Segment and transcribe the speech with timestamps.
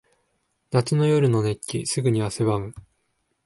[0.71, 1.85] 夏の夜の熱気。
[1.85, 2.73] すぐに汗ばむ。